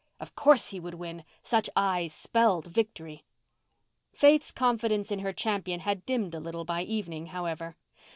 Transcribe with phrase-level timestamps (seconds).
[0.19, 3.23] Of course he would win—such eyes spelled victory.
[4.11, 7.75] Faith's confidence in her champion had dimmed a little by evening, however.